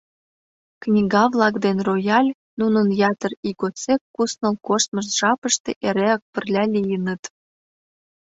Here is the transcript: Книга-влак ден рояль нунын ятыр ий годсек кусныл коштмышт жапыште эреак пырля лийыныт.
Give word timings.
Книга-влак 0.83 1.55
ден 1.65 1.77
рояль 1.87 2.29
нунын 2.59 2.87
ятыр 3.11 3.31
ий 3.47 3.55
годсек 3.61 4.01
кусныл 4.15 4.55
коштмышт 4.67 5.11
жапыште 5.19 5.71
эреак 5.87 6.21
пырля 6.33 6.63
лийыныт. 6.73 7.21